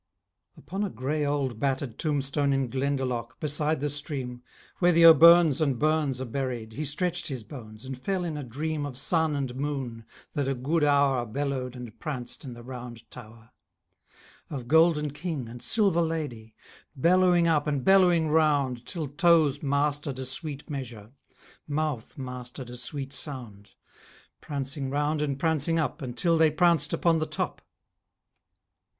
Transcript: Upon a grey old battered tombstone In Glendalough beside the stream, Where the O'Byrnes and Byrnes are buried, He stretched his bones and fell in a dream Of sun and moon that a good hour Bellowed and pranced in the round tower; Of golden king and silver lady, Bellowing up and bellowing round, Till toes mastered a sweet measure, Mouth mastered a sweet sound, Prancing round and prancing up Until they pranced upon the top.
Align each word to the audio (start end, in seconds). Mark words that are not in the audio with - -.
Upon 0.57 0.83
a 0.83 0.89
grey 0.89 1.23
old 1.27 1.59
battered 1.59 1.99
tombstone 1.99 2.53
In 2.53 2.71
Glendalough 2.71 3.29
beside 3.39 3.81
the 3.81 3.89
stream, 3.91 4.41
Where 4.79 4.91
the 4.91 5.05
O'Byrnes 5.05 5.61
and 5.61 5.77
Byrnes 5.77 6.19
are 6.19 6.25
buried, 6.25 6.73
He 6.73 6.85
stretched 6.85 7.27
his 7.27 7.43
bones 7.43 7.85
and 7.85 7.95
fell 8.01 8.23
in 8.25 8.35
a 8.35 8.41
dream 8.43 8.83
Of 8.87 8.97
sun 8.97 9.35
and 9.35 9.53
moon 9.55 10.03
that 10.33 10.47
a 10.47 10.55
good 10.55 10.83
hour 10.83 11.23
Bellowed 11.27 11.75
and 11.75 11.99
pranced 11.99 12.43
in 12.43 12.53
the 12.53 12.63
round 12.63 13.11
tower; 13.11 13.51
Of 14.49 14.67
golden 14.67 15.11
king 15.11 15.47
and 15.47 15.61
silver 15.61 16.01
lady, 16.01 16.55
Bellowing 16.95 17.47
up 17.47 17.67
and 17.67 17.83
bellowing 17.85 18.27
round, 18.29 18.87
Till 18.87 19.07
toes 19.07 19.61
mastered 19.61 20.17
a 20.17 20.25
sweet 20.25 20.67
measure, 20.67 21.11
Mouth 21.67 22.17
mastered 22.17 22.71
a 22.71 22.77
sweet 22.77 23.13
sound, 23.13 23.75
Prancing 24.41 24.89
round 24.89 25.21
and 25.21 25.37
prancing 25.37 25.77
up 25.77 26.01
Until 26.01 26.39
they 26.39 26.49
pranced 26.49 26.91
upon 26.91 27.19
the 27.19 27.27
top. 27.27 27.61